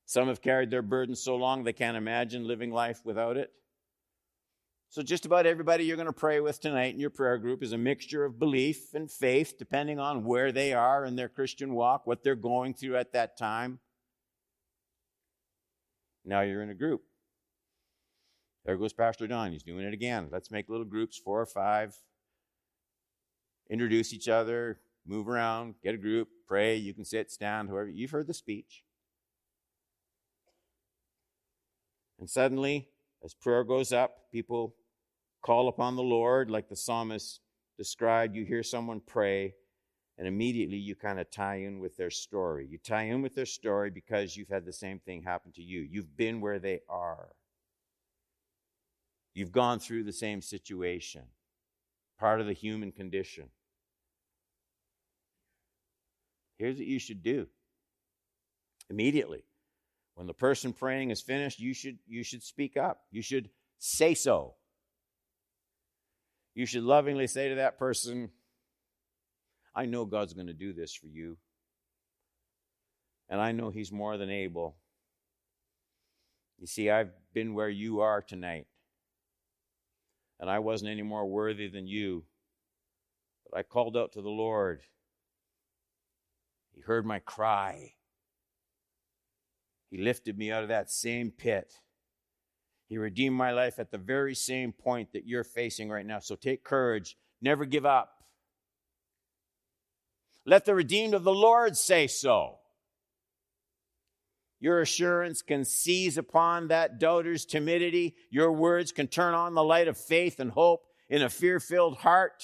Some 0.05 0.29
have 0.29 0.41
carried 0.41 0.71
their 0.71 0.81
burden 0.81 1.15
so 1.15 1.35
long 1.35 1.63
they 1.63 1.73
can't 1.73 1.97
imagine 1.97 2.47
living 2.47 2.71
life 2.71 3.01
without 3.03 3.35
it. 3.35 3.51
So, 4.89 5.01
just 5.01 5.25
about 5.25 5.45
everybody 5.45 5.83
you're 5.83 5.97
going 5.97 6.05
to 6.05 6.13
pray 6.13 6.39
with 6.39 6.61
tonight 6.61 6.93
in 6.93 6.99
your 6.99 7.09
prayer 7.09 7.37
group 7.37 7.61
is 7.61 7.73
a 7.73 7.77
mixture 7.77 8.23
of 8.23 8.39
belief 8.39 8.93
and 8.93 9.11
faith, 9.11 9.55
depending 9.59 9.99
on 9.99 10.23
where 10.23 10.53
they 10.53 10.71
are 10.71 11.03
in 11.03 11.17
their 11.17 11.27
Christian 11.27 11.73
walk, 11.73 12.07
what 12.07 12.23
they're 12.23 12.35
going 12.35 12.73
through 12.73 12.95
at 12.95 13.11
that 13.11 13.37
time. 13.37 13.79
Now 16.23 16.41
you're 16.41 16.63
in 16.63 16.69
a 16.69 16.73
group. 16.73 17.01
There 18.63 18.77
goes 18.77 18.93
Pastor 18.93 19.27
Don. 19.27 19.51
He's 19.51 19.63
doing 19.63 19.85
it 19.85 19.93
again. 19.93 20.29
Let's 20.31 20.51
make 20.51 20.69
little 20.69 20.85
groups, 20.85 21.17
four 21.17 21.41
or 21.41 21.45
five. 21.45 21.97
Introduce 23.69 24.13
each 24.13 24.29
other, 24.29 24.79
move 25.05 25.27
around, 25.27 25.75
get 25.83 25.95
a 25.95 25.97
group, 25.97 26.29
pray. 26.47 26.75
You 26.75 26.93
can 26.93 27.05
sit, 27.05 27.31
stand, 27.31 27.69
whoever. 27.69 27.89
You've 27.89 28.11
heard 28.11 28.27
the 28.27 28.33
speech. 28.33 28.83
And 32.19 32.29
suddenly, 32.29 32.89
as 33.23 33.33
prayer 33.33 33.63
goes 33.63 33.91
up, 33.93 34.31
people 34.31 34.75
call 35.41 35.67
upon 35.67 35.95
the 35.95 36.03
Lord, 36.03 36.49
like 36.49 36.67
the 36.69 36.75
psalmist 36.75 37.41
described. 37.77 38.35
You 38.35 38.43
hear 38.43 38.63
someone 38.63 39.01
pray, 39.05 39.53
and 40.17 40.27
immediately 40.27 40.77
you 40.77 40.95
kind 40.95 41.19
of 41.19 41.29
tie 41.29 41.57
in 41.57 41.79
with 41.79 41.95
their 41.95 42.09
story. 42.09 42.65
You 42.67 42.79
tie 42.79 43.03
in 43.03 43.21
with 43.21 43.35
their 43.35 43.45
story 43.45 43.89
because 43.91 44.35
you've 44.35 44.49
had 44.49 44.65
the 44.65 44.73
same 44.73 44.99
thing 44.99 45.21
happen 45.21 45.51
to 45.53 45.61
you. 45.61 45.81
You've 45.81 46.17
been 46.17 46.41
where 46.41 46.59
they 46.59 46.81
are, 46.89 47.29
you've 49.33 49.51
gone 49.51 49.79
through 49.79 50.03
the 50.03 50.13
same 50.13 50.41
situation, 50.41 51.21
part 52.19 52.41
of 52.41 52.47
the 52.47 52.53
human 52.53 52.91
condition. 52.91 53.49
Here's 56.57 56.77
what 56.77 56.87
you 56.87 56.99
should 56.99 57.21
do 57.21 57.47
immediately 58.89 59.43
when 60.17 60.25
the 60.25 60.33
person 60.33 60.73
praying 60.73 61.11
is 61.11 61.21
finished, 61.21 61.59
you 61.59 61.75
should, 61.75 61.99
you 62.07 62.23
should 62.23 62.41
speak 62.41 62.75
up. 62.75 63.01
You 63.11 63.21
should 63.21 63.51
say 63.77 64.15
so. 64.15 64.55
You 66.55 66.65
should 66.65 66.81
lovingly 66.81 67.27
say 67.27 67.49
to 67.49 67.55
that 67.55 67.77
person, 67.77 68.31
I 69.75 69.85
know 69.85 70.05
God's 70.05 70.33
going 70.33 70.47
to 70.47 70.53
do 70.53 70.73
this 70.73 70.91
for 70.95 71.05
you. 71.05 71.37
And 73.29 73.39
I 73.39 73.51
know 73.51 73.69
He's 73.69 73.91
more 73.91 74.17
than 74.17 74.31
able. 74.31 74.77
You 76.57 76.65
see, 76.65 76.89
I've 76.89 77.11
been 77.31 77.53
where 77.53 77.69
you 77.69 77.99
are 77.99 78.23
tonight. 78.23 78.65
And 80.39 80.49
I 80.49 80.59
wasn't 80.59 80.91
any 80.91 81.01
more 81.01 81.25
worthy 81.25 81.67
than 81.67 81.87
you. 81.87 82.25
But 83.49 83.59
I 83.59 83.63
called 83.63 83.97
out 83.97 84.13
to 84.13 84.21
the 84.21 84.29
Lord. 84.29 84.81
He 86.73 86.81
heard 86.81 87.05
my 87.05 87.19
cry. 87.19 87.93
He 89.89 89.97
lifted 89.97 90.37
me 90.37 90.51
out 90.51 90.63
of 90.63 90.69
that 90.69 90.91
same 90.91 91.31
pit. 91.31 91.73
He 92.87 92.97
redeemed 92.97 93.35
my 93.35 93.51
life 93.51 93.79
at 93.79 93.91
the 93.91 93.97
very 93.97 94.35
same 94.35 94.71
point 94.71 95.13
that 95.13 95.25
you're 95.25 95.43
facing 95.43 95.89
right 95.89 96.05
now. 96.05 96.19
So 96.19 96.35
take 96.35 96.63
courage. 96.63 97.17
Never 97.41 97.65
give 97.65 97.85
up. 97.85 98.11
Let 100.45 100.65
the 100.65 100.75
redeemed 100.75 101.13
of 101.13 101.23
the 101.23 101.33
Lord 101.33 101.75
say 101.75 102.07
so. 102.07 102.59
Your 104.59 104.81
assurance 104.81 105.41
can 105.41 105.63
seize 105.63 106.17
upon 106.17 106.69
that 106.69 106.99
doubter's 106.99 107.45
timidity. 107.45 108.15
Your 108.29 108.51
words 108.51 108.91
can 108.91 109.07
turn 109.07 109.33
on 109.33 109.53
the 109.53 109.63
light 109.63 109.87
of 109.87 109.97
faith 109.97 110.39
and 110.39 110.51
hope 110.51 110.81
in 111.09 111.21
a 111.21 111.29
fear 111.29 111.59
filled 111.59 111.97
heart. 111.97 112.43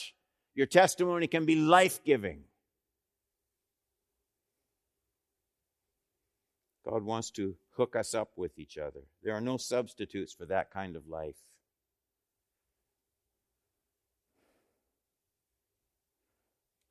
Your 0.53 0.67
testimony 0.67 1.27
can 1.27 1.45
be 1.45 1.55
life 1.55 2.03
giving. 2.03 2.43
God 6.85 7.03
wants 7.03 7.31
to 7.31 7.55
hook 7.77 7.95
us 7.95 8.13
up 8.13 8.31
with 8.35 8.59
each 8.59 8.77
other. 8.77 9.01
There 9.23 9.33
are 9.33 9.41
no 9.41 9.57
substitutes 9.57 10.33
for 10.33 10.45
that 10.45 10.69
kind 10.69 10.95
of 10.95 11.07
life. 11.07 11.37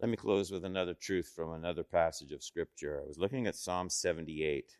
Let 0.00 0.11
me 0.11 0.16
close 0.16 0.50
with 0.50 0.64
another 0.64 0.94
truth 0.94 1.30
from 1.37 1.52
another 1.52 1.85
passage 1.85 2.32
of 2.32 2.42
Scripture. 2.42 3.00
I 3.00 3.06
was 3.06 3.18
looking 3.18 3.46
at 3.46 3.54
Psalm 3.54 3.88
78. 3.88 4.76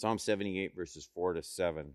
Psalm 0.00 0.18
78, 0.18 0.74
verses 0.74 1.06
4 1.14 1.34
to 1.34 1.42
7. 1.42 1.92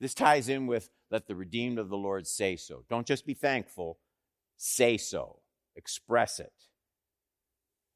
This 0.00 0.14
ties 0.14 0.48
in 0.48 0.66
with 0.66 0.90
let 1.12 1.28
the 1.28 1.36
redeemed 1.36 1.78
of 1.78 1.90
the 1.90 1.96
Lord 1.96 2.26
say 2.26 2.56
so. 2.56 2.82
Don't 2.90 3.06
just 3.06 3.24
be 3.24 3.34
thankful, 3.34 3.98
say 4.56 4.96
so, 4.96 5.38
express 5.76 6.40
it. 6.40 6.52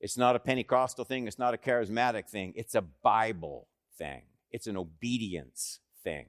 It's 0.01 0.17
not 0.17 0.37
a 0.37 0.39
Pentecostal 0.39 1.05
thing, 1.05 1.27
it's 1.27 1.39
not 1.39 1.53
a 1.53 1.57
charismatic 1.57 2.29
thing, 2.29 2.53
it's 2.55 2.77
a 2.77 2.81
Bible 2.81 3.67
thing, 3.99 4.23
it's 4.53 4.69
an 4.69 4.77
obedience 4.77 5.81
thing. 6.05 6.27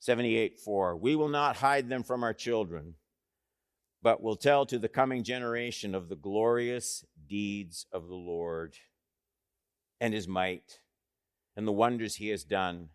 78 0.00 0.60
4 0.60 0.96
We 0.96 1.16
will 1.16 1.28
not 1.28 1.56
hide 1.56 1.88
them 1.88 2.02
from 2.02 2.22
our 2.22 2.34
children, 2.34 2.96
but 4.02 4.22
will 4.22 4.36
tell 4.36 4.66
to 4.66 4.78
the 4.78 4.88
coming 4.88 5.24
generation 5.24 5.94
of 5.94 6.10
the 6.10 6.16
glorious 6.16 7.02
deeds 7.26 7.86
of 7.92 8.08
the 8.08 8.14
Lord 8.14 8.74
and 10.02 10.12
his 10.12 10.26
might 10.26 10.80
and 11.56 11.66
the 11.66 11.72
wonders 11.72 12.16
he 12.16 12.28
has 12.28 12.42
done. 12.42 12.88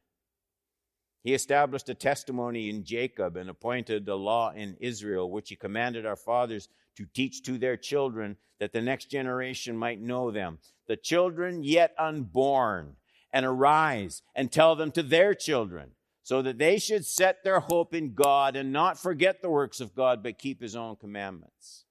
He 1.24 1.34
established 1.34 1.88
a 1.88 1.94
testimony 1.94 2.70
in 2.70 2.84
Jacob 2.84 3.38
and 3.38 3.50
appointed 3.50 4.08
a 4.10 4.16
law 4.16 4.52
in 4.52 4.76
Israel, 4.82 5.32
which 5.32 5.50
he 5.50 5.56
commanded 5.56 6.06
our 6.06 6.18
fathers 6.18 6.68
to 6.98 7.06
teach 7.06 7.44
to 7.44 7.58
their 7.58 7.78
children 7.78 8.36
that 8.60 8.74
the 8.74 8.82
next 8.82 9.10
generation 9.10 9.78
might 9.78 10.02
know 10.02 10.32
them. 10.32 10.60
The 10.88 10.98
children 10.98 11.64
yet 11.64 11.96
unborn, 11.98 12.98
and 13.32 13.46
arise 13.46 14.22
and 14.36 14.52
tell 14.52 14.76
them 14.76 14.92
to 14.92 15.04
their 15.04 15.34
children, 15.34 15.92
so 16.24 16.42
that 16.42 16.58
they 16.58 16.78
should 16.78 17.06
set 17.06 17.44
their 17.44 17.62
hope 17.62 17.94
in 17.94 18.16
God 18.16 18.58
and 18.58 18.74
not 18.74 19.00
forget 19.00 19.42
the 19.42 19.50
works 19.50 19.80
of 19.80 19.96
God, 19.96 20.24
but 20.24 20.40
keep 20.40 20.62
his 20.62 20.76
own 20.76 20.98
commandments. 20.98 21.86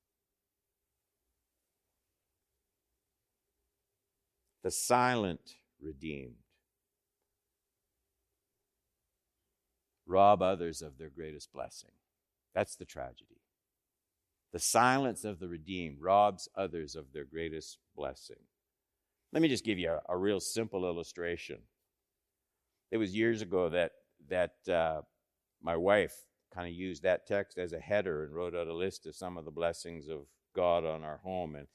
The 4.66 4.72
silent 4.72 5.58
redeemed. 5.80 6.42
Rob 10.04 10.42
others 10.42 10.82
of 10.82 10.98
their 10.98 11.08
greatest 11.08 11.52
blessing. 11.52 11.92
That's 12.52 12.74
the 12.74 12.84
tragedy. 12.84 13.42
The 14.52 14.58
silence 14.58 15.22
of 15.22 15.38
the 15.38 15.46
redeemed 15.46 15.98
robs 16.00 16.48
others 16.56 16.96
of 16.96 17.12
their 17.12 17.24
greatest 17.24 17.78
blessing. 17.94 18.42
Let 19.32 19.40
me 19.40 19.46
just 19.46 19.64
give 19.64 19.78
you 19.78 19.88
a, 19.92 20.00
a 20.08 20.16
real 20.16 20.40
simple 20.40 20.84
illustration. 20.84 21.58
It 22.90 22.96
was 22.96 23.14
years 23.14 23.42
ago 23.42 23.68
that 23.68 23.92
that 24.28 24.68
uh, 24.68 25.02
my 25.62 25.76
wife 25.76 26.24
kind 26.52 26.66
of 26.66 26.74
used 26.74 27.04
that 27.04 27.28
text 27.28 27.56
as 27.56 27.72
a 27.72 27.78
header 27.78 28.24
and 28.24 28.34
wrote 28.34 28.56
out 28.56 28.66
a 28.66 28.74
list 28.74 29.06
of 29.06 29.14
some 29.14 29.38
of 29.38 29.44
the 29.44 29.52
blessings 29.52 30.08
of 30.08 30.26
God 30.56 30.84
on 30.84 31.04
our 31.04 31.18
home 31.18 31.54
and 31.54 31.68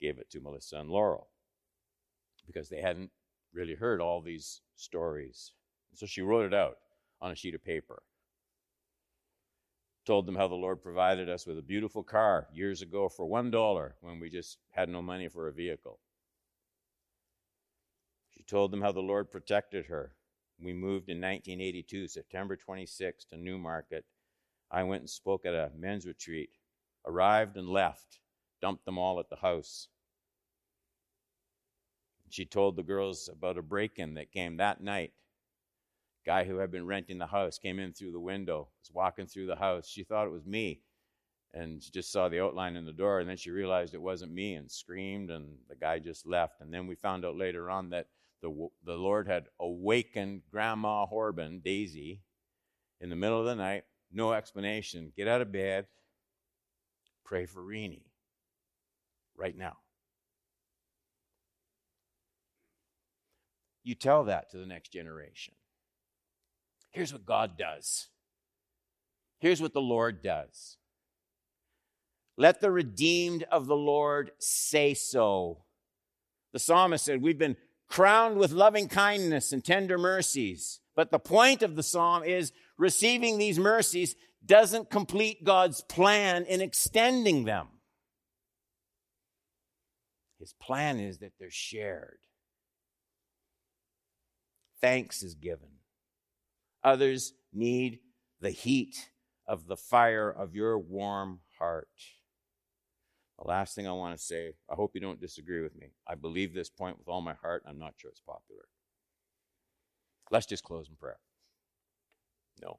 gave 0.00 0.20
it 0.20 0.30
to 0.30 0.40
Melissa 0.40 0.76
and 0.76 0.88
Laurel 0.88 1.30
because 2.48 2.68
they 2.68 2.80
hadn't 2.80 3.12
really 3.52 3.74
heard 3.74 4.00
all 4.00 4.20
these 4.20 4.62
stories. 4.74 5.52
So 5.94 6.06
she 6.06 6.22
wrote 6.22 6.46
it 6.46 6.54
out 6.54 6.78
on 7.20 7.30
a 7.30 7.36
sheet 7.36 7.54
of 7.54 7.62
paper 7.64 8.02
told 10.08 10.24
them 10.24 10.36
how 10.36 10.48
the 10.48 10.54
Lord 10.54 10.82
provided 10.82 11.28
us 11.28 11.46
with 11.46 11.58
a 11.58 11.62
beautiful 11.62 12.02
car 12.02 12.48
years 12.50 12.80
ago 12.80 13.10
for 13.10 13.28
$1 13.28 13.90
when 14.00 14.18
we 14.18 14.30
just 14.30 14.56
had 14.70 14.88
no 14.88 15.02
money 15.02 15.28
for 15.28 15.48
a 15.48 15.52
vehicle. 15.52 15.98
She 18.30 18.42
told 18.42 18.70
them 18.70 18.80
how 18.80 18.90
the 18.90 19.00
Lord 19.00 19.30
protected 19.30 19.84
her. 19.84 20.14
We 20.58 20.72
moved 20.72 21.10
in 21.10 21.18
1982, 21.18 22.08
September 22.08 22.56
26, 22.56 23.26
to 23.26 23.36
Newmarket. 23.36 24.06
I 24.70 24.82
went 24.82 25.02
and 25.02 25.10
spoke 25.10 25.44
at 25.44 25.52
a 25.52 25.72
men's 25.76 26.06
retreat, 26.06 26.52
arrived 27.06 27.58
and 27.58 27.68
left, 27.68 28.20
dumped 28.62 28.86
them 28.86 28.96
all 28.96 29.20
at 29.20 29.28
the 29.28 29.36
house. 29.36 29.88
She 32.30 32.44
told 32.44 32.76
the 32.76 32.82
girls 32.82 33.28
about 33.32 33.58
a 33.58 33.62
break 33.62 33.98
in 33.98 34.14
that 34.14 34.32
came 34.32 34.56
that 34.56 34.80
night. 34.82 35.12
Guy 36.26 36.44
who 36.44 36.58
had 36.58 36.70
been 36.70 36.86
renting 36.86 37.18
the 37.18 37.26
house 37.26 37.58
came 37.58 37.78
in 37.78 37.92
through 37.92 38.12
the 38.12 38.20
window, 38.20 38.68
was 38.80 38.92
walking 38.92 39.26
through 39.26 39.46
the 39.46 39.56
house. 39.56 39.88
She 39.88 40.04
thought 40.04 40.26
it 40.26 40.32
was 40.32 40.44
me 40.44 40.82
and 41.54 41.82
she 41.82 41.90
just 41.90 42.12
saw 42.12 42.28
the 42.28 42.40
outline 42.40 42.76
in 42.76 42.84
the 42.84 42.92
door 42.92 43.20
and 43.20 43.28
then 43.28 43.36
she 43.36 43.50
realized 43.50 43.94
it 43.94 44.02
wasn't 44.02 44.32
me 44.32 44.54
and 44.54 44.70
screamed 44.70 45.30
and 45.30 45.56
the 45.68 45.76
guy 45.76 45.98
just 45.98 46.26
left. 46.26 46.60
And 46.60 46.72
then 46.72 46.86
we 46.86 46.94
found 46.94 47.24
out 47.24 47.36
later 47.36 47.70
on 47.70 47.90
that 47.90 48.08
the, 48.42 48.68
the 48.84 48.94
lord 48.94 49.26
had 49.26 49.46
awakened 49.58 50.42
grandma 50.50 51.06
horban 51.06 51.62
daisy 51.62 52.20
in 53.00 53.08
the 53.08 53.16
middle 53.16 53.40
of 53.40 53.46
the 53.46 53.56
night. 53.56 53.84
No 54.12 54.32
explanation. 54.32 55.12
Get 55.16 55.28
out 55.28 55.40
of 55.40 55.50
bed. 55.50 55.86
Pray 57.24 57.46
for 57.46 57.62
Renee 57.62 58.04
right 59.36 59.56
now 59.56 59.76
you 63.88 63.94
tell 63.94 64.24
that 64.24 64.50
to 64.50 64.58
the 64.58 64.66
next 64.66 64.92
generation 64.92 65.54
Here's 66.90 67.12
what 67.12 67.26
God 67.26 67.58
does 67.58 68.08
Here's 69.40 69.62
what 69.62 69.72
the 69.72 69.80
Lord 69.80 70.22
does 70.22 70.78
let 72.38 72.60
the 72.60 72.70
redeemed 72.70 73.42
of 73.50 73.66
the 73.66 73.76
Lord 73.76 74.30
say 74.38 74.94
so. 74.94 75.64
The 76.52 76.60
psalmist 76.60 77.04
said, 77.04 77.20
We've 77.20 77.36
been 77.36 77.56
crowned 77.88 78.38
with 78.38 78.52
loving 78.52 78.86
kindness 78.86 79.52
and 79.52 79.64
tender 79.64 79.98
mercies. 79.98 80.80
But 80.94 81.10
the 81.10 81.18
point 81.18 81.62
of 81.62 81.74
the 81.74 81.82
psalm 81.82 82.22
is 82.22 82.52
receiving 82.78 83.38
these 83.38 83.58
mercies 83.58 84.14
doesn't 84.46 84.88
complete 84.88 85.42
God's 85.42 85.82
plan 85.82 86.44
in 86.44 86.60
extending 86.60 87.44
them. 87.44 87.66
His 90.38 90.54
plan 90.62 91.00
is 91.00 91.18
that 91.18 91.32
they're 91.40 91.50
shared. 91.50 92.18
Thanks 94.80 95.22
is 95.22 95.34
given. 95.34 95.68
Others 96.84 97.32
need 97.52 98.00
the 98.40 98.50
heat 98.50 99.10
of 99.46 99.66
the 99.66 99.76
fire 99.76 100.30
of 100.30 100.54
your 100.54 100.78
warm 100.78 101.40
heart. 101.58 101.88
The 103.38 103.48
last 103.48 103.74
thing 103.74 103.86
I 103.86 103.92
want 103.92 104.16
to 104.16 104.22
say, 104.22 104.54
I 104.70 104.74
hope 104.74 104.92
you 104.94 105.00
don't 105.00 105.20
disagree 105.20 105.62
with 105.62 105.76
me. 105.76 105.92
I 106.06 106.14
believe 106.16 106.52
this 106.52 106.70
point 106.70 106.98
with 106.98 107.08
all 107.08 107.20
my 107.20 107.34
heart. 107.34 107.62
I'm 107.66 107.78
not 107.78 107.94
sure 107.96 108.10
it's 108.10 108.20
popular. 108.20 108.64
Let's 110.30 110.46
just 110.46 110.64
close 110.64 110.88
in 110.88 110.96
prayer. 110.96 111.18
No. 112.60 112.78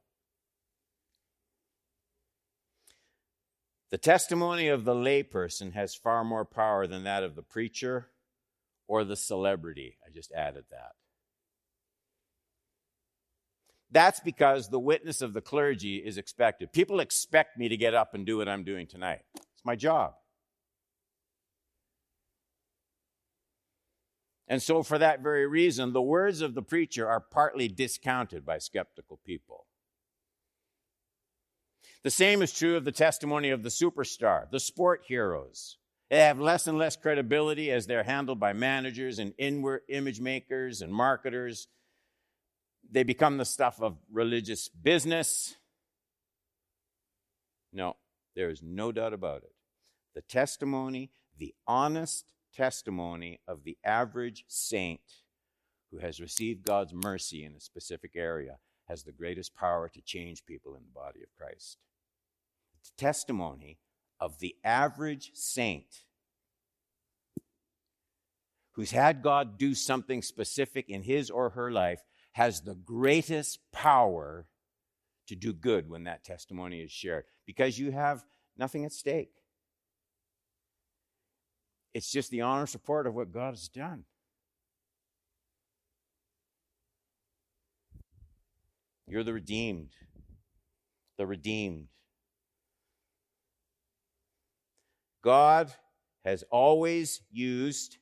The 3.90 3.98
testimony 3.98 4.68
of 4.68 4.84
the 4.84 4.94
layperson 4.94 5.72
has 5.72 5.94
far 5.94 6.24
more 6.24 6.44
power 6.44 6.86
than 6.86 7.04
that 7.04 7.24
of 7.24 7.34
the 7.34 7.42
preacher 7.42 8.10
or 8.86 9.02
the 9.04 9.16
celebrity. 9.16 9.96
I 10.06 10.10
just 10.12 10.30
added 10.32 10.64
that. 10.70 10.92
That's 13.90 14.20
because 14.20 14.68
the 14.68 14.78
witness 14.78 15.20
of 15.20 15.32
the 15.32 15.40
clergy 15.40 15.96
is 15.96 16.16
expected. 16.16 16.72
People 16.72 17.00
expect 17.00 17.58
me 17.58 17.68
to 17.68 17.76
get 17.76 17.94
up 17.94 18.14
and 18.14 18.24
do 18.24 18.36
what 18.36 18.48
I'm 18.48 18.62
doing 18.62 18.86
tonight. 18.86 19.22
It's 19.34 19.64
my 19.64 19.74
job. 19.74 20.14
And 24.46 24.60
so, 24.60 24.82
for 24.82 24.98
that 24.98 25.22
very 25.22 25.46
reason, 25.46 25.92
the 25.92 26.02
words 26.02 26.40
of 26.40 26.54
the 26.54 26.62
preacher 26.62 27.08
are 27.08 27.20
partly 27.20 27.68
discounted 27.68 28.44
by 28.44 28.58
skeptical 28.58 29.20
people. 29.24 29.66
The 32.02 32.10
same 32.10 32.42
is 32.42 32.52
true 32.52 32.76
of 32.76 32.84
the 32.84 32.92
testimony 32.92 33.50
of 33.50 33.62
the 33.62 33.68
superstar, 33.68 34.50
the 34.50 34.58
sport 34.58 35.02
heroes. 35.06 35.76
They 36.08 36.18
have 36.18 36.40
less 36.40 36.66
and 36.66 36.78
less 36.78 36.96
credibility 36.96 37.70
as 37.70 37.86
they're 37.86 38.02
handled 38.02 38.40
by 38.40 38.52
managers 38.52 39.20
and 39.20 39.34
inward 39.38 39.82
image 39.88 40.20
makers 40.20 40.82
and 40.82 40.92
marketers. 40.92 41.68
They 42.90 43.04
become 43.04 43.36
the 43.36 43.44
stuff 43.44 43.80
of 43.80 43.96
religious 44.10 44.68
business. 44.68 45.56
No, 47.72 47.96
there 48.34 48.50
is 48.50 48.62
no 48.62 48.90
doubt 48.90 49.12
about 49.12 49.42
it. 49.44 49.52
The 50.14 50.22
testimony, 50.22 51.10
the 51.38 51.54
honest 51.68 52.32
testimony 52.52 53.40
of 53.46 53.62
the 53.62 53.78
average 53.84 54.44
saint 54.48 55.00
who 55.92 55.98
has 55.98 56.20
received 56.20 56.66
God's 56.66 56.92
mercy 56.92 57.44
in 57.44 57.54
a 57.54 57.60
specific 57.60 58.12
area 58.16 58.58
has 58.88 59.04
the 59.04 59.12
greatest 59.12 59.54
power 59.54 59.88
to 59.88 60.00
change 60.00 60.44
people 60.44 60.74
in 60.74 60.82
the 60.82 60.92
body 60.92 61.20
of 61.22 61.28
Christ. 61.38 61.78
The 62.82 62.90
testimony 63.04 63.78
of 64.18 64.40
the 64.40 64.56
average 64.64 65.30
saint 65.34 66.02
who's 68.72 68.90
had 68.90 69.22
God 69.22 69.58
do 69.58 69.74
something 69.74 70.22
specific 70.22 70.88
in 70.88 71.02
his 71.02 71.30
or 71.30 71.50
her 71.50 71.70
life 71.70 72.00
has 72.32 72.60
the 72.60 72.74
greatest 72.74 73.58
power 73.72 74.46
to 75.26 75.36
do 75.36 75.52
good 75.52 75.88
when 75.88 76.04
that 76.04 76.24
testimony 76.24 76.80
is 76.80 76.90
shared 76.90 77.24
because 77.46 77.78
you 77.78 77.92
have 77.92 78.24
nothing 78.56 78.84
at 78.84 78.92
stake. 78.92 79.32
It's 81.92 82.10
just 82.10 82.30
the 82.30 82.42
honor 82.42 82.66
support 82.66 83.06
of 83.06 83.14
what 83.14 83.32
God 83.32 83.50
has 83.50 83.68
done. 83.68 84.04
You're 89.08 89.24
the 89.24 89.32
redeemed. 89.32 89.90
The 91.18 91.26
redeemed. 91.26 91.88
God 95.22 95.72
has 96.24 96.44
always 96.50 97.20
used, 97.30 97.98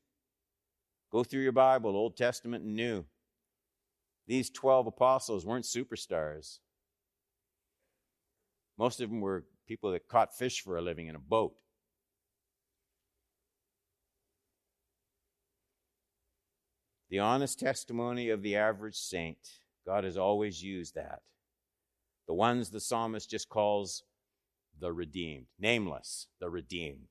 go 1.11 1.25
through 1.25 1.43
your 1.43 1.53
Bible, 1.53 1.97
Old 1.97 2.17
Testament 2.17 2.65
and 2.65 2.75
New. 2.75 3.05
These 4.29 4.51
12 4.51 4.89
apostles 4.89 5.47
weren't 5.47 5.65
superstars. 5.65 6.59
Most 8.77 9.01
of 9.01 9.09
them 9.09 9.23
were 9.23 9.47
people 9.67 9.91
that 9.93 10.07
caught 10.07 10.37
fish 10.37 10.61
for 10.61 10.77
a 10.77 10.83
living 10.83 11.07
in 11.07 11.17
a 11.17 11.19
boat. 11.19 11.55
The 17.09 17.19
honest 17.21 17.59
testimony 17.59 18.29
of 18.29 18.43
the 18.43 18.55
average 18.55 18.97
saint, 18.97 19.39
God 19.87 20.05
has 20.05 20.19
always 20.19 20.63
used 20.63 20.95
that. 20.95 21.23
The 22.27 22.35
ones 22.35 22.69
the 22.69 22.81
psalmist 22.81 23.31
just 23.31 23.49
calls 23.49 24.03
the 24.79 24.93
redeemed, 24.93 25.47
nameless, 25.59 26.27
the 26.39 26.51
redeemed. 26.51 27.09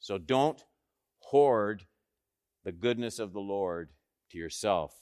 So 0.00 0.16
don't 0.16 0.64
hoard 1.18 1.84
the 2.64 2.72
goodness 2.72 3.18
of 3.18 3.34
the 3.34 3.40
Lord 3.40 3.90
to 4.30 4.38
yourself. 4.38 4.94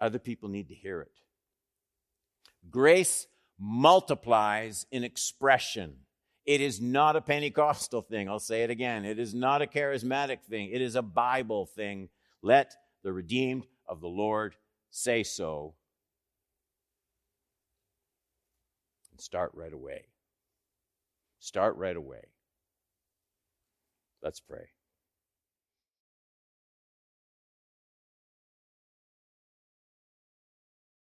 Other 0.00 0.18
people 0.18 0.48
need 0.48 0.68
to 0.68 0.74
hear 0.74 1.00
it. 1.00 1.12
Grace 2.70 3.26
multiplies 3.58 4.86
in 4.90 5.04
expression. 5.04 5.96
It 6.44 6.60
is 6.60 6.80
not 6.80 7.16
a 7.16 7.20
Pentecostal 7.20 8.02
thing. 8.02 8.28
I'll 8.28 8.38
say 8.38 8.62
it 8.62 8.70
again. 8.70 9.04
It 9.04 9.18
is 9.18 9.34
not 9.34 9.62
a 9.62 9.66
charismatic 9.66 10.42
thing. 10.42 10.70
It 10.72 10.80
is 10.80 10.94
a 10.94 11.02
Bible 11.02 11.66
thing 11.66 12.08
let 12.42 12.74
the 13.02 13.12
redeemed 13.12 13.66
of 13.88 14.00
the 14.00 14.08
Lord 14.08 14.54
say 14.90 15.22
so. 15.22 15.74
And 19.10 19.20
start 19.20 19.52
right 19.54 19.72
away. 19.72 20.06
Start 21.40 21.76
right 21.76 21.96
away. 21.96 22.24
Let's 24.22 24.40
pray. 24.40 24.68